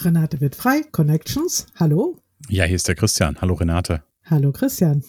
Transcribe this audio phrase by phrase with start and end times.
[0.00, 1.66] Renate wird frei, Connections.
[1.74, 2.22] Hallo.
[2.48, 3.36] Ja, hier ist der Christian.
[3.40, 4.04] Hallo Renate.
[4.26, 5.02] Hallo Christian.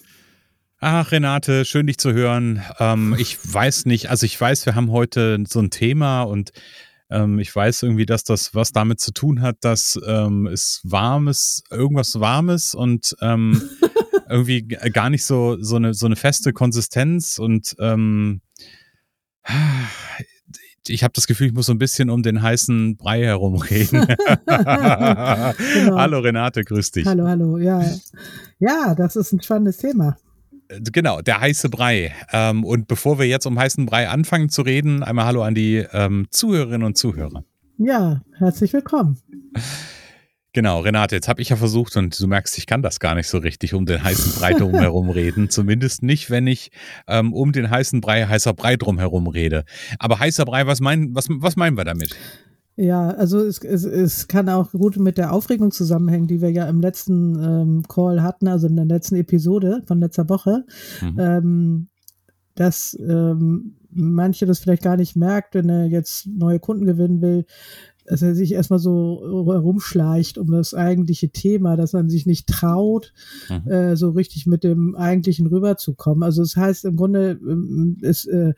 [0.80, 2.60] Ach, Renate, schön dich zu hören.
[2.80, 6.50] Ähm, ich weiß nicht, also ich weiß, wir haben heute so ein Thema und
[7.08, 11.62] ähm, ich weiß irgendwie, dass das was damit zu tun hat, dass ähm, es warmes,
[11.70, 13.62] irgendwas Warmes und ähm,
[14.28, 18.40] irgendwie gar nicht so, so, eine, so eine feste Konsistenz und ähm,
[20.88, 24.06] ich habe das Gefühl, ich muss so ein bisschen um den heißen Brei herumreden.
[24.46, 25.96] genau.
[25.96, 27.06] Hallo Renate, grüß dich.
[27.06, 27.58] Hallo, hallo.
[27.58, 27.84] Ja,
[28.58, 30.16] ja, das ist ein spannendes Thema.
[30.68, 32.14] Äh, genau, der heiße Brei.
[32.32, 35.84] Ähm, und bevor wir jetzt um heißen Brei anfangen zu reden, einmal Hallo an die
[35.92, 37.44] ähm, Zuhörerinnen und Zuhörer.
[37.76, 39.18] Ja, herzlich willkommen.
[40.52, 43.28] Genau, Renate, jetzt habe ich ja versucht und du merkst, ich kann das gar nicht
[43.28, 45.48] so richtig um den heißen Brei drumherum reden.
[45.48, 46.72] Zumindest nicht, wenn ich
[47.06, 49.64] ähm, um den heißen Brei, heißer Brei drumherum rede.
[50.00, 52.16] Aber heißer Brei, was, mein, was, was meinen wir damit?
[52.74, 56.68] Ja, also es, es, es kann auch gut mit der Aufregung zusammenhängen, die wir ja
[56.68, 60.64] im letzten ähm, Call hatten, also in der letzten Episode von letzter Woche,
[61.00, 61.16] mhm.
[61.20, 61.88] ähm,
[62.54, 67.44] dass ähm, manche das vielleicht gar nicht merkt, wenn er jetzt neue Kunden gewinnen will,
[68.10, 73.12] dass er sich erstmal so herumschleicht um das eigentliche Thema, dass man sich nicht traut,
[73.48, 73.70] mhm.
[73.70, 76.24] äh, so richtig mit dem eigentlichen rüberzukommen.
[76.24, 77.38] Also das heißt im Grunde,
[78.00, 78.54] ist, ähm, äh,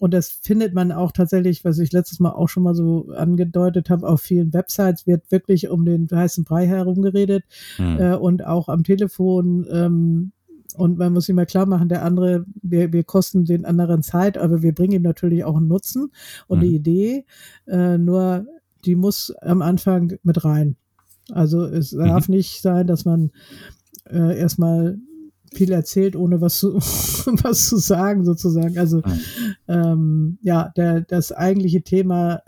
[0.00, 3.90] und das findet man auch tatsächlich, was ich letztes Mal auch schon mal so angedeutet
[3.90, 7.44] habe, auf vielen Websites wird wirklich um den heißen Brei herumgeredet
[7.78, 7.96] mhm.
[8.00, 9.68] äh, und auch am Telefon.
[9.70, 10.32] Ähm,
[10.76, 14.62] und man muss immer klar machen, der andere, wir, wir kosten den anderen Zeit, aber
[14.62, 16.10] wir bringen ihm natürlich auch einen Nutzen
[16.48, 16.64] und mhm.
[16.64, 17.24] eine Idee.
[17.68, 18.46] Äh, nur
[18.84, 20.76] die muss am Anfang mit rein.
[21.30, 22.04] Also es mhm.
[22.06, 23.30] darf nicht sein, dass man
[24.08, 24.98] äh, erstmal
[25.52, 26.74] viel erzählt, ohne was zu,
[27.42, 28.78] was zu sagen, sozusagen.
[28.78, 29.20] Also mhm.
[29.68, 32.42] ähm, ja, der, das eigentliche Thema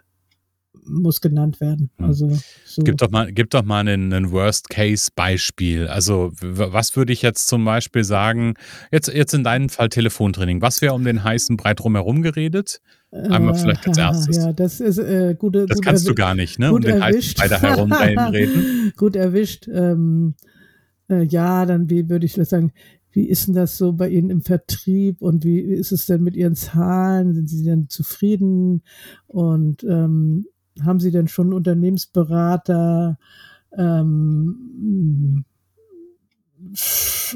[0.84, 1.90] muss genannt werden.
[1.98, 2.06] Hm.
[2.06, 2.82] Also so.
[2.82, 5.88] gib doch mal, gib doch mal einen, einen Worst-Case-Beispiel.
[5.88, 8.54] Also was würde ich jetzt zum Beispiel sagen?
[8.90, 10.60] Jetzt, jetzt in deinem Fall Telefontraining.
[10.60, 12.80] Was wäre um den heißen Brei drumherum geredet?
[13.10, 14.36] Einmal vielleicht als erstes.
[14.38, 15.66] Ja, das ist äh, gute.
[15.66, 16.72] Das kannst du gar nicht, ne?
[16.72, 18.92] Um den heißen Brei herumreden.
[18.96, 19.68] gut erwischt.
[19.68, 20.34] Ähm,
[21.10, 22.72] äh, ja, dann wie würde ich sagen?
[23.10, 26.34] Wie ist denn das so bei Ihnen im Vertrieb und wie ist es denn mit
[26.34, 27.34] Ihren Zahlen?
[27.34, 28.82] Sind Sie denn zufrieden?
[29.26, 30.46] Und ähm,
[30.84, 33.18] haben Sie denn schon Unternehmensberater
[33.76, 35.44] ähm,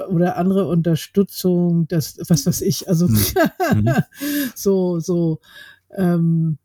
[0.09, 3.19] oder andere Unterstützung, das, was weiß ich, also mhm.
[3.75, 3.95] mhm.
[4.55, 5.41] so, so,
[5.95, 6.59] ähm,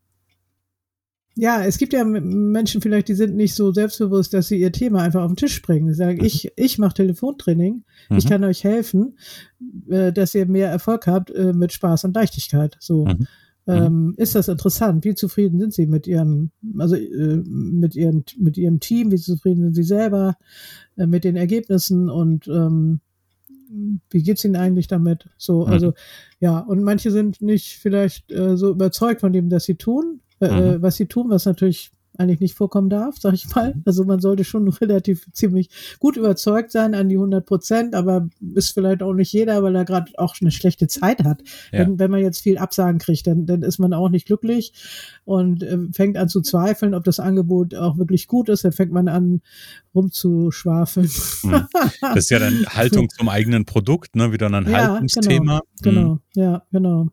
[1.34, 5.02] ja, es gibt ja Menschen vielleicht, die sind nicht so selbstbewusst, dass sie ihr Thema
[5.02, 5.88] einfach auf den Tisch bringen.
[5.88, 6.24] Sie sagen, mhm.
[6.24, 8.16] ich, ich mache Telefontraining, mhm.
[8.16, 9.16] ich kann euch helfen,
[9.88, 12.76] äh, dass ihr mehr Erfolg habt äh, mit Spaß und Leichtigkeit.
[12.80, 13.06] So.
[13.66, 13.74] Mhm.
[13.74, 13.82] Mhm.
[13.82, 15.04] Ähm, ist das interessant?
[15.04, 19.12] Wie zufrieden sind Sie mit Ihrem, also äh, mit Ihrem, mit Ihrem Team?
[19.12, 20.36] Wie zufrieden sind Sie selber
[20.96, 23.00] äh, mit den Ergebnissen und ähm,
[24.10, 25.28] wie geht's Ihnen eigentlich damit?
[25.38, 25.72] So, mhm.
[25.72, 25.94] also
[26.40, 30.76] ja, und manche sind nicht vielleicht äh, so überzeugt von dem, dass sie tun, äh,
[30.76, 30.82] mhm.
[30.82, 33.74] was sie tun, was natürlich eigentlich nicht vorkommen darf, sag ich mal.
[33.74, 33.82] Mhm.
[33.84, 38.72] Also man sollte schon relativ ziemlich gut überzeugt sein an die 100 Prozent, aber ist
[38.74, 41.42] vielleicht auch nicht jeder, weil er gerade auch eine schlechte Zeit hat.
[41.72, 41.80] Ja.
[41.80, 44.72] Wenn, wenn man jetzt viel Absagen kriegt, dann, dann ist man auch nicht glücklich
[45.24, 48.64] und äh, fängt an zu zweifeln, ob das Angebot auch wirklich gut ist.
[48.64, 49.40] Dann fängt man an
[49.94, 51.08] rumzuschwafeln.
[51.42, 51.66] Hm.
[52.00, 54.32] Das ist ja dann Haltung zum eigenen Produkt, ne?
[54.32, 54.92] wieder ein ja.
[54.92, 55.60] Haltungsthema.
[55.82, 56.12] Genau, genau.
[56.12, 56.20] Hm.
[56.34, 57.08] ja, genau.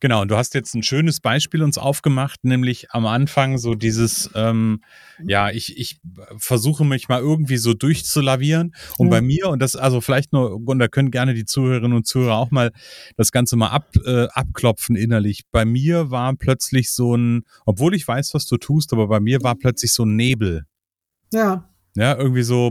[0.00, 4.30] Genau, und du hast jetzt ein schönes Beispiel uns aufgemacht, nämlich am Anfang so dieses,
[4.34, 4.82] ähm,
[5.24, 6.00] ja, ich, ich
[6.36, 8.74] versuche mich mal irgendwie so durchzulavieren.
[8.98, 9.10] Und ja.
[9.10, 12.36] bei mir, und das, also vielleicht nur, und da können gerne die Zuhörerinnen und Zuhörer
[12.36, 12.72] auch mal
[13.16, 15.42] das Ganze mal ab, äh, abklopfen innerlich.
[15.50, 19.42] Bei mir war plötzlich so ein, obwohl ich weiß, was du tust, aber bei mir
[19.42, 20.66] war plötzlich so ein Nebel.
[21.32, 21.66] Ja.
[21.96, 22.70] Ja, irgendwie so,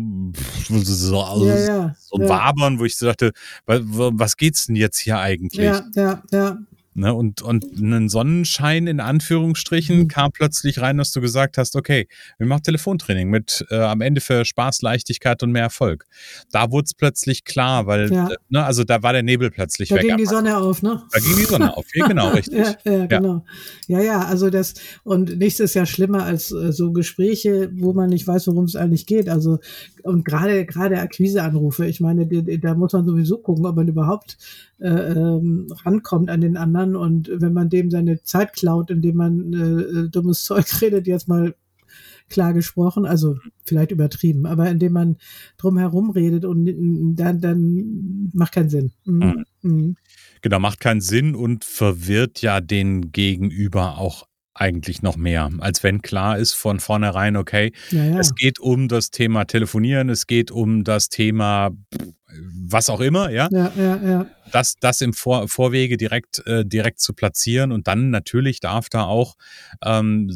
[0.69, 2.29] so, so, ja, ja, so ein ja.
[2.29, 3.31] Wabern, wo ich so dachte,
[3.65, 5.65] was, was geht's denn jetzt hier eigentlich?
[5.65, 6.57] Ja, ja, ja.
[6.95, 10.07] Ne, und, und ein Sonnenschein in Anführungsstrichen mhm.
[10.07, 12.07] kam plötzlich rein, dass du gesagt hast, okay,
[12.39, 16.05] wir machen Telefontraining mit äh, am Ende für Spaß, Leichtigkeit und mehr Erfolg.
[16.51, 18.29] Da wurde es plötzlich klar, weil, ja.
[18.29, 20.01] äh, ne, also da war der Nebel plötzlich da weg.
[20.01, 21.03] Da ging die Sonne auf, ne?
[21.13, 22.57] Da ging die Sonne auf, ja, genau, richtig.
[22.57, 23.45] ja, ja, genau.
[23.87, 24.01] Ja.
[24.01, 28.25] ja, also das, und nichts ist ja schlimmer als äh, so Gespräche, wo man nicht
[28.25, 29.29] weiß, worum es eigentlich geht.
[29.29, 29.59] Also,
[30.03, 34.37] und gerade, gerade Akquiseanrufe, ich meine, da muss man sowieso gucken, ob man überhaupt
[34.79, 39.53] äh, ähm, rankommt an den anderen und wenn man dem seine Zeit klaut, indem man
[39.53, 41.53] äh, dummes Zeug redet, jetzt mal
[42.29, 45.17] klar gesprochen, also vielleicht übertrieben, aber indem man
[45.57, 46.65] drum herum redet und
[47.15, 48.91] dann, dann macht keinen Sinn.
[49.05, 49.45] Mhm.
[49.61, 49.95] Mhm.
[50.41, 54.28] Genau, macht keinen Sinn und verwirrt ja den Gegenüber auch
[54.59, 58.19] eigentlich noch mehr, als wenn klar ist von vornherein, okay, ja, ja.
[58.19, 61.71] es geht um das Thema Telefonieren, es geht um das Thema
[62.31, 63.47] was auch immer, ja.
[63.51, 64.25] Ja, ja, ja.
[64.51, 69.03] Das, das im Vor Vorwege direkt, äh, direkt zu platzieren und dann natürlich darf da
[69.03, 69.35] auch
[69.83, 70.29] ähm,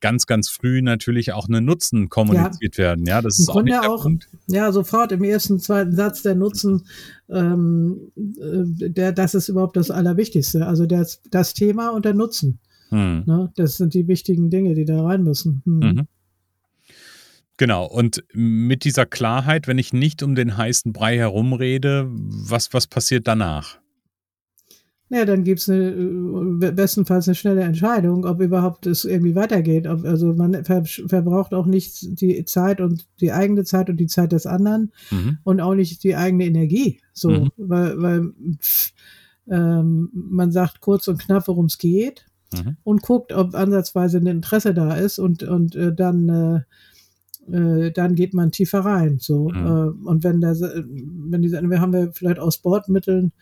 [0.00, 2.84] ganz, ganz früh natürlich auch eine Nutzen kommuniziert ja.
[2.84, 3.06] werden.
[3.06, 4.28] Ja, das ist auch, nicht auch Punkt.
[4.46, 6.86] Ja, sofort im ersten, zweiten Satz der Nutzen,
[7.30, 10.66] ähm, äh, der, das ist überhaupt das Allerwichtigste.
[10.66, 12.60] Also das, das Thema und der Nutzen.
[12.90, 13.24] Hm.
[13.26, 13.52] Ne?
[13.56, 15.62] Das sind die wichtigen Dinge, die da rein müssen.
[15.64, 15.78] Hm.
[15.78, 16.06] Mhm.
[17.58, 22.86] Genau, und mit dieser Klarheit, wenn ich nicht um den heißen Brei herumrede, was, was
[22.86, 23.80] passiert danach?
[25.10, 29.86] Ja, dann gibt's eine, äh, bestenfalls eine schnelle Entscheidung, ob überhaupt es irgendwie weitergeht.
[29.86, 34.06] Ob, also man ver verbraucht auch nicht die Zeit und die eigene Zeit und die
[34.06, 35.38] Zeit des anderen mhm.
[35.44, 37.00] und auch nicht die eigene Energie.
[37.12, 37.50] So, mhm.
[37.56, 38.92] weil, weil pff,
[39.50, 42.76] ähm, man sagt kurz und knapp, worum es geht mhm.
[42.84, 46.60] und guckt, ob ansatzweise ein Interesse da ist und, und äh, dann äh,
[47.52, 49.18] äh, dann geht man tiefer rein.
[49.18, 49.48] So.
[49.48, 49.66] Mhm.
[49.66, 53.32] Äh, und wenn der, wenn die, wir haben wir vielleicht aus Bordmitteln,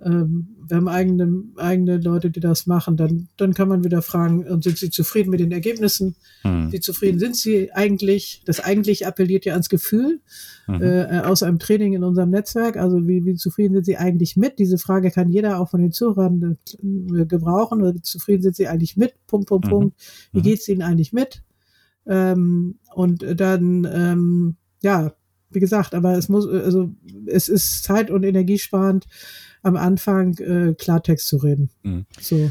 [0.00, 4.44] ähm, wir haben eigene, eigene Leute, die das machen, dann, dann kann man wieder fragen,
[4.62, 6.14] sind sie zufrieden mit den Ergebnissen?
[6.44, 6.70] Mhm.
[6.70, 8.42] Wie zufrieden sind sie eigentlich?
[8.44, 10.20] Das eigentlich appelliert ja ans Gefühl
[10.66, 10.82] mhm.
[10.82, 12.76] äh, aus einem Training in unserem Netzwerk.
[12.76, 14.58] Also wie, wie zufrieden sind sie eigentlich mit?
[14.58, 17.80] Diese Frage kann jeder auch von den Zuhörern äh, gebrauchen.
[17.80, 19.14] Oder wie zufrieden sind sie eigentlich mit?
[19.26, 19.70] Punkt, Punkt, mhm.
[19.70, 20.00] Punkt.
[20.32, 20.42] Wie mhm.
[20.42, 21.42] geht's ihnen eigentlich mit?
[22.06, 25.12] Ähm, und dann, ähm, ja,
[25.50, 26.90] wie gesagt, aber es muss, also
[27.26, 29.06] es ist zeit- und energiesparend,
[29.62, 31.70] am Anfang äh, Klartext zu reden.
[31.82, 32.06] Mhm.
[32.20, 32.50] So.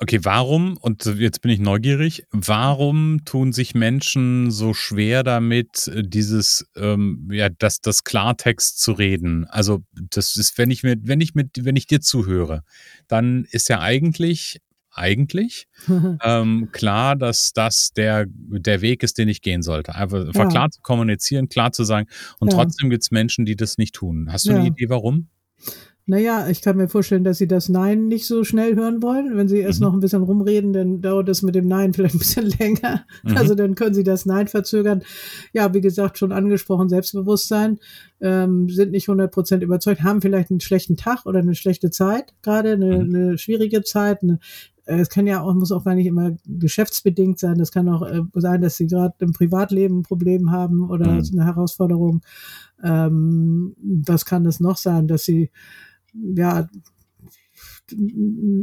[0.00, 6.70] Okay, warum, und jetzt bin ich neugierig, warum tun sich Menschen so schwer damit, dieses,
[6.76, 9.44] ähm, ja, das, das Klartext zu reden?
[9.46, 12.62] Also, das ist, wenn ich mir, wenn ich mit, wenn ich dir zuhöre,
[13.08, 14.60] dann ist ja eigentlich
[14.98, 15.66] eigentlich
[16.24, 19.94] ähm, klar, dass das der, der Weg ist, den ich gehen sollte.
[19.94, 20.46] Einfach, ja.
[20.46, 22.08] klar zu kommunizieren, klar zu sagen.
[22.40, 22.58] Und ja.
[22.58, 24.28] trotzdem gibt es Menschen, die das nicht tun.
[24.30, 24.58] Hast du ja.
[24.58, 25.28] eine Idee, warum?
[26.10, 29.36] Naja, ich kann mir vorstellen, dass sie das Nein nicht so schnell hören wollen.
[29.36, 29.86] Wenn sie erst mhm.
[29.86, 33.04] noch ein bisschen rumreden, dann dauert das mit dem Nein vielleicht ein bisschen länger.
[33.24, 33.36] Mhm.
[33.36, 35.02] Also dann können sie das Nein verzögern.
[35.52, 37.78] Ja, wie gesagt, schon angesprochen, Selbstbewusstsein,
[38.22, 42.72] ähm, sind nicht 100% überzeugt, haben vielleicht einen schlechten Tag oder eine schlechte Zeit, gerade
[42.72, 43.14] eine, mhm.
[43.14, 44.38] eine schwierige Zeit, eine,
[44.88, 47.58] es kann ja auch, muss auch gar nicht immer geschäftsbedingt sein.
[47.58, 51.24] Das kann auch äh, sein, dass sie gerade im Privatleben ein Problem haben oder mhm.
[51.32, 52.22] eine Herausforderung.
[52.82, 55.50] Ähm, was kann es noch sein, dass sie,
[56.14, 56.68] ja,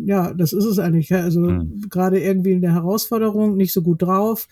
[0.05, 1.13] ja, das ist es eigentlich.
[1.13, 1.86] Also mhm.
[1.89, 4.48] gerade irgendwie in der Herausforderung, nicht so gut drauf,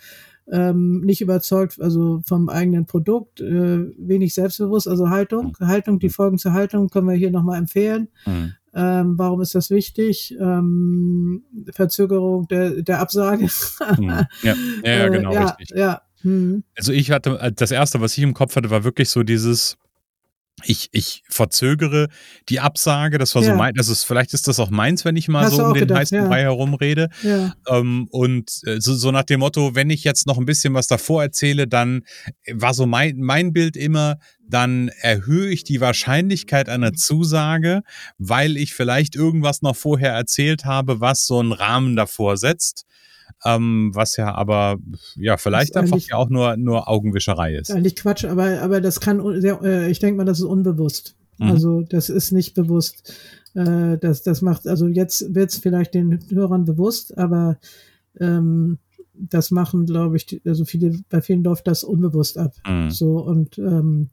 [0.51, 5.67] ähm, nicht überzeugt, also vom eigenen Produkt, äh, wenig selbstbewusst, also Haltung, mhm.
[5.67, 8.09] Haltung, die Folgen zur Haltung können wir hier nochmal empfehlen.
[8.25, 8.53] Mhm.
[8.75, 10.35] Ähm, warum ist das wichtig?
[10.39, 13.47] Ähm, Verzögerung der, der Absage.
[13.95, 14.09] Hm.
[14.09, 14.27] ja.
[14.43, 15.77] ja, ja, genau, äh, ja, richtig.
[15.77, 16.01] Ja.
[16.21, 16.63] Hm.
[16.75, 19.77] Also ich hatte, äh, das erste, was ich im Kopf hatte, war wirklich so dieses,
[20.65, 22.07] ich, ich verzögere
[22.49, 23.51] die Absage, das war ja.
[23.51, 25.73] so mein, das ist, vielleicht ist das auch meins, wenn ich mal Hast so um
[25.73, 26.27] den gedacht, heißen ja.
[26.27, 27.09] Brei herumrede.
[27.21, 27.53] Ja.
[27.67, 30.87] Ähm, und äh, so, so nach dem Motto, wenn ich jetzt noch ein bisschen was
[30.87, 32.03] davor erzähle, dann
[32.51, 34.17] war so mein, mein Bild immer,
[34.47, 37.81] dann erhöhe ich die Wahrscheinlichkeit einer Zusage,
[38.17, 42.85] weil ich vielleicht irgendwas noch vorher erzählt habe, was so einen Rahmen davor setzt
[43.45, 44.77] ähm, was ja aber
[45.15, 47.71] ja vielleicht einfach ja auch nur, nur Augenwischerei ist.
[47.71, 51.15] Eigentlich Quatsch, aber, aber das kann, äh, ich denke mal, das ist unbewusst.
[51.37, 51.51] Mhm.
[51.51, 53.13] Also das ist nicht bewusst.
[53.53, 57.57] Äh, das, das macht, also jetzt wird es vielleicht den Hörern bewusst, aber
[58.19, 58.79] ähm,
[59.13, 62.53] das machen, glaube ich, also viele, bei vielen läuft das unbewusst ab.
[62.67, 62.89] Mhm.
[62.89, 64.09] So und ähm,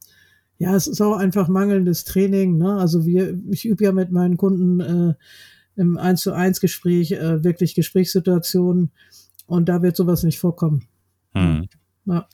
[0.59, 2.59] ja, es ist auch einfach mangelndes Training.
[2.59, 2.75] Ne?
[2.75, 5.15] Also wir, ich übe ja mit meinen Kunden äh,
[5.77, 8.91] im 1 zu 1 Gespräch äh, wirklich Gesprächssituationen
[9.51, 10.87] und da wird sowas nicht vorkommen.
[11.35, 11.69] Hm.
[12.07, 12.27] Ja.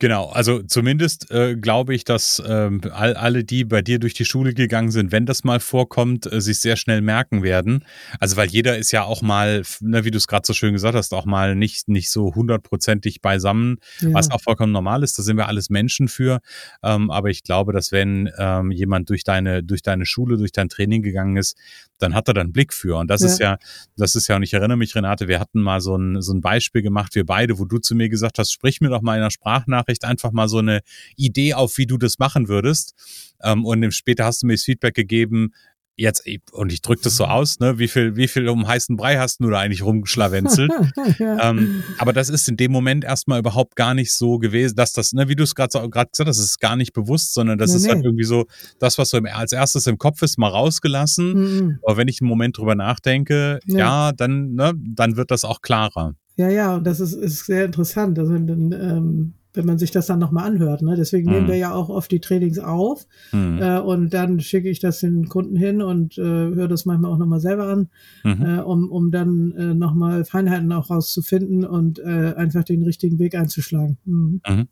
[0.00, 4.24] Genau, also zumindest äh, glaube ich, dass ähm, all, alle, die bei dir durch die
[4.24, 7.84] Schule gegangen sind, wenn das mal vorkommt, äh, sich sehr schnell merken werden.
[8.18, 10.94] Also weil jeder ist ja auch mal, ne, wie du es gerade so schön gesagt
[10.94, 14.08] hast, auch mal nicht, nicht so hundertprozentig beisammen, ja.
[14.14, 15.18] was auch vollkommen normal ist.
[15.18, 16.40] Da sind wir alles Menschen für.
[16.82, 20.70] Ähm, aber ich glaube, dass wenn ähm, jemand durch deine, durch deine Schule, durch dein
[20.70, 21.58] Training gegangen ist,
[22.02, 22.96] dann hat er da einen Blick für.
[22.98, 23.26] Und das ja.
[23.26, 23.58] ist ja,
[23.96, 26.40] das ist ja, und ich erinnere mich, Renate, wir hatten mal so ein, so ein
[26.40, 29.20] Beispiel gemacht, wir beide, wo du zu mir gesagt hast, sprich mir doch mal in
[29.20, 30.80] einer Sprachnachricht einfach mal so eine
[31.16, 32.94] Idee auf, wie du das machen würdest.
[33.42, 35.52] Ähm, und später hast du mir das Feedback gegeben,
[35.96, 39.18] jetzt, und ich drücke das so aus, ne, wie viel, wie viel um heißen Brei
[39.18, 40.70] hast du da eigentlich rumgeschlawenzelt?
[41.18, 41.50] ja.
[41.50, 45.12] ähm, aber das ist in dem Moment erstmal überhaupt gar nicht so gewesen, dass das,
[45.12, 47.70] ne, wie du es gerade so, gesagt hast, das ist gar nicht bewusst, sondern das
[47.70, 47.98] nee, ist halt nee.
[47.98, 48.46] halt irgendwie so,
[48.78, 51.32] das, was so als erstes im Kopf ist, mal rausgelassen.
[51.32, 51.78] Mhm.
[51.84, 55.60] Aber wenn ich einen Moment drüber nachdenke, ja, ja dann, ne, dann wird das auch
[55.60, 56.14] klarer.
[56.36, 58.18] Ja, ja, und das ist, ist sehr interessant.
[58.18, 60.82] Also, ähm, wenn man sich das dann nochmal anhört.
[60.82, 60.94] Ne?
[60.96, 61.34] Deswegen mhm.
[61.34, 63.60] nehmen wir ja auch oft die Trainings auf mhm.
[63.60, 67.18] äh, und dann schicke ich das den Kunden hin und äh, höre das manchmal auch
[67.18, 67.88] nochmal selber an,
[68.24, 68.44] mhm.
[68.44, 73.34] äh, um, um dann äh, nochmal Feinheiten auch rauszufinden und äh, einfach den richtigen Weg
[73.34, 73.98] einzuschlagen.
[74.04, 74.40] Mhm.
[74.48, 74.68] mhm.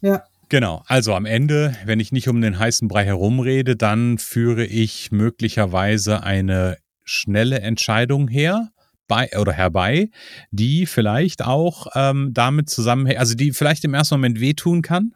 [0.00, 0.22] Ja.
[0.50, 5.10] Genau, also am Ende, wenn ich nicht um den heißen Brei herumrede, dann führe ich
[5.10, 8.70] möglicherweise eine schnelle Entscheidung her
[9.06, 10.10] bei oder herbei,
[10.50, 15.14] die vielleicht auch ähm, damit zusammenhängt, also die vielleicht im ersten Moment wehtun kann.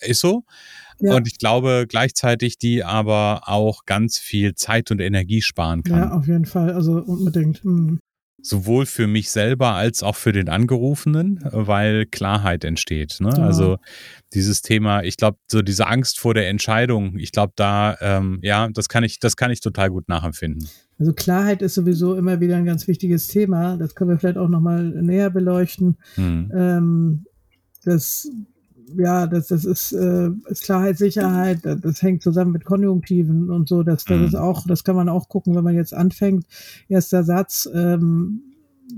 [0.00, 0.44] Ist so.
[1.00, 1.14] Ja.
[1.14, 5.98] Und ich glaube gleichzeitig, die aber auch ganz viel Zeit und Energie sparen kann.
[5.98, 6.72] Ja, auf jeden Fall.
[6.72, 7.64] Also unbedingt.
[7.64, 7.98] Mhm
[8.42, 13.18] sowohl für mich selber als auch für den Angerufenen, weil Klarheit entsteht.
[13.20, 13.32] Ne?
[13.36, 13.44] Ja.
[13.44, 13.78] Also
[14.34, 18.68] dieses Thema, ich glaube, so diese Angst vor der Entscheidung, ich glaube, da, ähm, ja,
[18.68, 20.68] das kann ich, das kann ich total gut nachempfinden.
[21.02, 23.76] Also Klarheit ist sowieso immer wieder ein ganz wichtiges Thema.
[23.76, 25.96] Das können wir vielleicht auch nochmal näher beleuchten.
[26.14, 26.52] Hm.
[26.54, 27.24] Ähm,
[27.84, 28.30] das
[28.96, 33.68] ja, das, das ist, äh, ist Klarheit, Sicherheit, das, das hängt zusammen mit Konjunktiven und
[33.68, 33.82] so.
[33.82, 34.26] Das, das mhm.
[34.26, 36.46] ist auch, das kann man auch gucken, wenn man jetzt anfängt.
[36.88, 38.42] Erster Satz, ähm,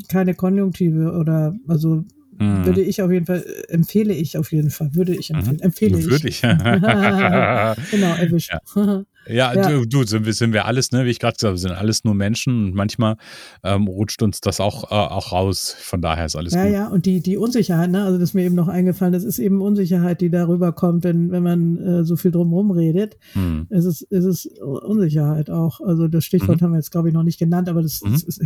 [0.09, 2.05] keine Konjunktive oder also
[2.39, 2.67] mhm.
[2.67, 5.63] würde ich auf jeden Fall, empfehle ich auf jeden Fall, würde ich empfehlen, mhm.
[5.63, 6.11] empfehle ich.
[6.11, 6.43] Würde ich.
[7.91, 8.53] genau, erwischt.
[8.77, 9.05] Ja.
[9.27, 9.69] Ja, ja.
[9.69, 11.05] Du, du, sind, wir, sind wir alles, ne?
[11.05, 13.17] Wie ich gerade gesagt habe, sind alles nur Menschen und manchmal
[13.63, 15.75] ähm, rutscht uns das auch, äh, auch raus.
[15.79, 16.73] Von daher ist alles ja, gut.
[16.73, 18.05] Ja, ja, und die, die Unsicherheit, ne?
[18.05, 21.31] Also das ist mir eben noch eingefallen, das ist eben Unsicherheit, die darüber kommt, wenn,
[21.31, 23.17] wenn man äh, so viel drumherum redet.
[23.33, 23.67] Hm.
[23.71, 25.81] Es, ist, es ist Unsicherheit auch.
[25.81, 26.65] Also das Stichwort mhm.
[26.65, 28.13] haben wir jetzt, glaube ich, noch nicht genannt, aber das, mhm.
[28.13, 28.43] das ist,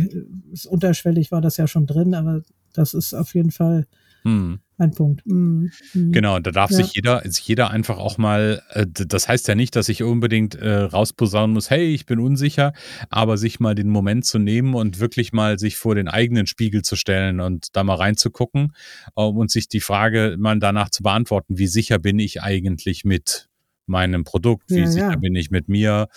[0.51, 2.41] ist unterschwellig war das ja schon drin, aber
[2.73, 3.87] das ist auf jeden Fall.
[4.23, 5.25] Hm ein Punkt.
[5.25, 5.71] Mhm.
[5.93, 6.11] Mhm.
[6.11, 6.77] Genau, da darf ja.
[6.77, 10.55] sich jeder, sich jeder einfach auch mal, äh, das heißt ja nicht, dass ich unbedingt
[10.55, 12.73] äh, rausposaunen muss, hey, ich bin unsicher,
[13.09, 16.81] aber sich mal den Moment zu nehmen und wirklich mal sich vor den eigenen Spiegel
[16.81, 18.73] zu stellen und da mal reinzugucken
[19.15, 23.49] äh, und sich die Frage mal danach zu beantworten, wie sicher bin ich eigentlich mit
[23.89, 25.15] meinem Produkt, wie ja, sicher ja.
[25.17, 26.07] bin ich mit mir.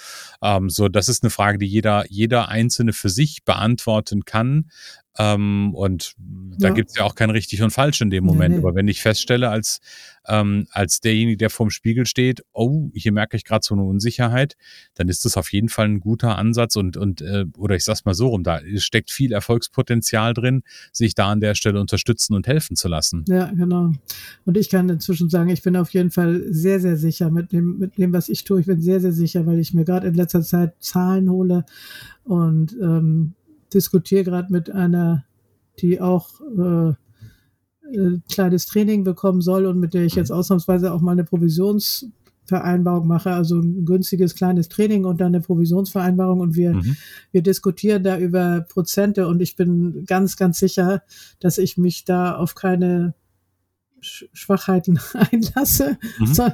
[0.43, 4.71] Ähm, so, das ist eine Frage, die jeder, jeder Einzelne für sich beantworten kann.
[5.19, 6.75] Ähm, und da ja.
[6.75, 8.51] gibt es ja auch kein richtig und falsch in dem Moment.
[8.51, 8.67] Nee, nee.
[8.67, 9.81] Aber wenn ich feststelle, als,
[10.27, 14.57] ähm, als derjenige, der vorm Spiegel steht, oh, hier merke ich gerade so eine Unsicherheit,
[14.95, 18.05] dann ist das auf jeden Fall ein guter Ansatz und, und äh, oder ich sag's
[18.05, 22.47] mal so rum, da steckt viel Erfolgspotenzial drin, sich da an der Stelle unterstützen und
[22.47, 23.25] helfen zu lassen.
[23.29, 23.93] Ja, genau.
[24.47, 27.79] Und ich kann inzwischen sagen, ich bin auf jeden Fall sehr, sehr sicher mit dem,
[27.79, 28.61] mit dem, was ich tue.
[28.61, 31.65] Ich bin sehr, sehr sicher, weil ich mir gerade in letzter Zeit Zahlen hole
[32.25, 33.35] und ähm,
[33.75, 35.25] diskutiere gerade mit einer,
[35.81, 36.95] die auch äh,
[38.31, 43.33] kleines Training bekommen soll und mit der ich jetzt ausnahmsweise auch mal eine Provisionsvereinbarung mache,
[43.33, 46.97] also ein günstiges kleines Training und dann eine Provisionsvereinbarung und wir, mhm.
[47.33, 51.03] wir diskutieren da über Prozente und ich bin ganz, ganz sicher,
[51.41, 53.15] dass ich mich da auf keine
[54.03, 56.27] Schwachheiten einlasse, mhm.
[56.27, 56.49] so,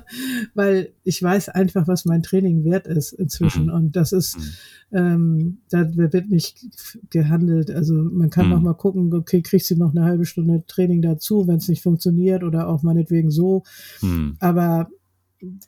[0.54, 3.66] weil ich weiß einfach, was mein Training wert ist inzwischen.
[3.66, 3.72] Mhm.
[3.72, 4.98] Und das ist, mhm.
[4.98, 6.66] ähm, da wird nicht
[7.10, 7.70] gehandelt.
[7.70, 8.52] Also man kann mhm.
[8.52, 11.82] noch mal gucken, okay, kriegst du noch eine halbe Stunde Training dazu, wenn es nicht
[11.82, 13.64] funktioniert oder auch meinetwegen so.
[14.02, 14.36] Mhm.
[14.40, 14.88] Aber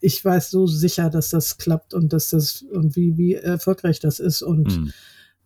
[0.00, 4.20] ich weiß so sicher, dass das klappt und dass das und wie, wie erfolgreich das
[4.20, 4.42] ist.
[4.42, 4.92] Und mhm.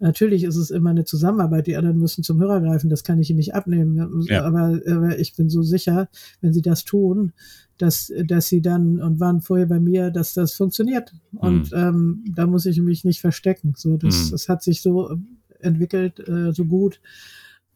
[0.01, 1.67] Natürlich ist es immer eine Zusammenarbeit.
[1.67, 2.91] Die anderen müssen zum Hörer greifen.
[2.91, 4.23] Das kann ich ihnen nicht abnehmen.
[4.27, 4.45] Ja.
[4.45, 6.09] Aber, aber, ich bin so sicher,
[6.41, 7.33] wenn sie das tun,
[7.79, 11.13] dass, dass sie dann und waren vorher bei mir, dass das funktioniert.
[11.31, 11.39] Mhm.
[11.39, 13.75] Und ähm, da muss ich mich nicht verstecken.
[13.77, 14.31] So, das, mhm.
[14.33, 15.17] das hat sich so
[15.61, 17.01] entwickelt, äh, so gut.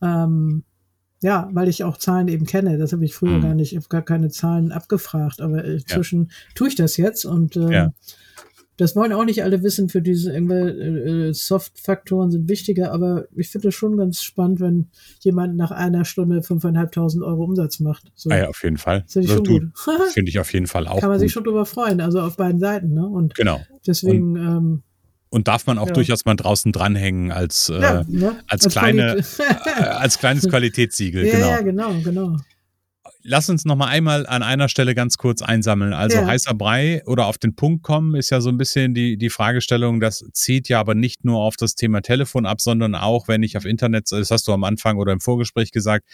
[0.02, 0.64] Ähm,
[1.20, 2.78] ja, weil ich auch Zahlen eben kenne.
[2.78, 3.42] Das habe ich früher mhm.
[3.42, 6.30] gar nicht, ich habe gar keine Zahlen abgefragt, aber inzwischen ja.
[6.54, 7.92] tue ich das jetzt und ähm, ja
[8.78, 13.68] das wollen auch nicht alle wissen, für diese äh, Soft-Faktoren sind wichtiger, aber ich finde
[13.68, 14.86] es schon ganz spannend, wenn
[15.18, 18.12] jemand nach einer Stunde 5.500 Euro Umsatz macht.
[18.14, 18.30] So.
[18.30, 19.04] Ah ja, auf jeden Fall.
[19.08, 19.72] Finde ich, schon
[20.12, 21.00] Finde ich auf jeden Fall auch.
[21.00, 21.22] Kann man gut.
[21.22, 22.94] sich schon drüber freuen, also auf beiden Seiten.
[22.94, 23.04] Ne?
[23.04, 23.60] Und genau.
[23.84, 24.38] Deswegen.
[24.38, 24.82] Und ähm,
[25.30, 25.92] und darf man auch ja.
[25.92, 28.38] durchaus mal draußen dranhängen als, äh, ja, ne?
[28.46, 31.26] als, als, kleine, äh, als kleines Qualitätssiegel.
[31.26, 31.50] Ja, genau.
[31.50, 32.36] ja, genau, genau
[33.22, 35.92] lass uns noch mal einmal an einer Stelle ganz kurz einsammeln.
[35.92, 36.26] Also ja.
[36.26, 40.00] heißer Brei oder auf den Punkt kommen ist ja so ein bisschen die, die Fragestellung,
[40.00, 43.56] das zieht ja aber nicht nur auf das Thema Telefon ab, sondern auch, wenn ich
[43.56, 46.06] auf Internet, das hast du am Anfang oder im Vorgespräch gesagt,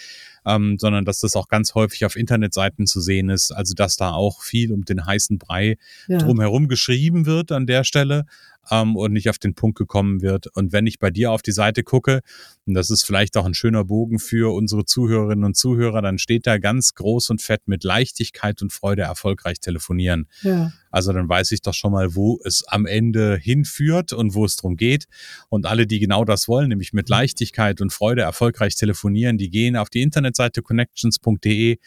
[0.46, 3.52] ähm, sondern dass das auch ganz häufig auf Internetseiten zu sehen ist.
[3.52, 5.76] Also dass da auch viel um den heißen Brei
[6.08, 6.18] ja.
[6.18, 8.26] drumherum geschrieben wird an der Stelle
[8.70, 10.46] ähm, und nicht auf den Punkt gekommen wird.
[10.48, 12.20] Und wenn ich bei dir auf die Seite gucke,
[12.66, 16.46] und das ist vielleicht auch ein schöner Bogen für unsere Zuhörerinnen und Zuhörer, dann steht
[16.46, 20.28] da ganz groß und fett mit Leichtigkeit und Freude erfolgreich telefonieren.
[20.42, 20.72] Ja.
[20.90, 24.56] Also dann weiß ich doch schon mal, wo es am Ende hinführt und wo es
[24.56, 25.06] drum geht.
[25.48, 29.76] Und alle, die genau das wollen, nämlich mit Leichtigkeit und Freude erfolgreich telefonieren, die gehen
[29.76, 31.78] auf die Internetseite connections.de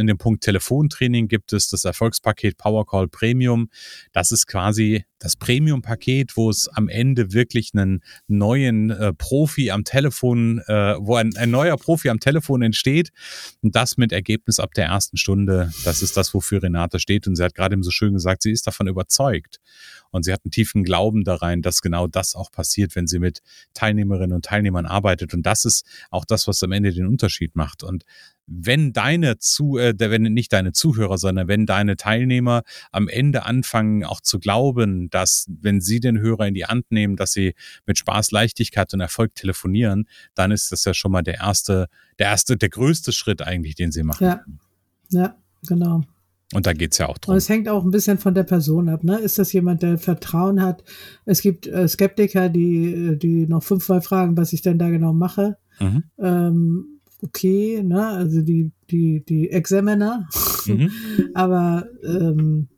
[0.00, 3.68] in dem Punkt Telefontraining gibt es das Erfolgspaket Powercall Premium.
[4.12, 9.84] Das ist quasi das Premium-Paket, wo es am Ende wirklich einen neuen äh, Profi am
[9.84, 13.10] Telefon, äh, wo ein, ein neuer Profi am Telefon entsteht.
[13.62, 15.70] Und das mit Ergebnis ab der ersten Stunde.
[15.84, 17.26] Das ist das, wofür Renate steht.
[17.26, 19.60] Und sie hat gerade eben so schön gesagt, sie ist davon überzeugt.
[20.10, 23.40] Und sie hat einen tiefen Glauben darein, dass genau das auch passiert, wenn sie mit
[23.74, 25.34] Teilnehmerinnen und Teilnehmern arbeitet.
[25.34, 27.82] Und das ist auch das, was am Ende den Unterschied macht.
[27.82, 28.04] Und
[28.52, 34.04] wenn deine zu, äh, wenn nicht deine Zuhörer, sondern wenn deine Teilnehmer am Ende anfangen
[34.04, 37.54] auch zu glauben, dass wenn sie den Hörer in die Hand nehmen, dass sie
[37.86, 41.86] mit Spaß, Leichtigkeit und Erfolg telefonieren, dann ist das ja schon mal der erste,
[42.18, 44.26] der erste, der größte Schritt eigentlich, den sie machen.
[44.26, 44.44] Ja,
[45.10, 45.36] ja,
[45.66, 46.02] genau.
[46.52, 47.32] Und da geht's ja auch drum.
[47.32, 49.04] Und es hängt auch ein bisschen von der Person ab.
[49.04, 49.18] Ne?
[49.18, 50.82] Ist das jemand, der Vertrauen hat?
[51.24, 55.58] Es gibt äh, Skeptiker, die, die noch fünfmal fragen, was ich denn da genau mache.
[55.78, 56.04] Mhm.
[56.18, 58.04] Ähm, okay, ne?
[58.04, 60.26] also die, die, die Examiner.
[60.66, 60.90] Mhm.
[61.34, 62.68] Aber ähm,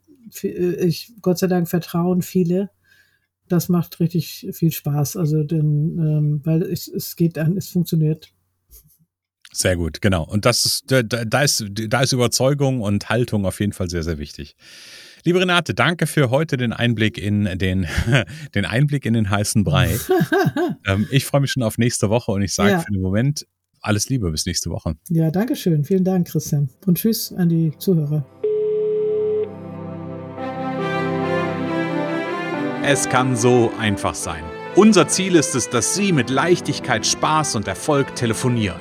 [0.42, 2.70] äh, ich, Gott sei Dank vertrauen viele.
[3.48, 5.16] Das macht richtig viel Spaß.
[5.16, 8.32] Also denn, ähm, weil es, es geht an, es funktioniert.
[9.54, 10.24] Sehr gut, genau.
[10.24, 14.02] Und das ist, da, da, ist, da ist Überzeugung und Haltung auf jeden Fall sehr,
[14.02, 14.56] sehr wichtig.
[15.24, 17.86] Liebe Renate, danke für heute den Einblick in den,
[18.54, 19.96] den Einblick in den heißen Brei.
[20.86, 22.80] ähm, ich freue mich schon auf nächste Woche und ich sage ja.
[22.80, 23.46] für den Moment
[23.82, 24.94] alles Liebe bis nächste Woche.
[25.10, 25.84] Ja, danke schön.
[25.84, 26.70] Vielen Dank, Christian.
[26.86, 28.26] Und tschüss an die Zuhörer.
[32.84, 34.42] Es kann so einfach sein.
[34.74, 38.80] Unser Ziel ist es, dass Sie mit Leichtigkeit, Spaß und Erfolg telefonieren.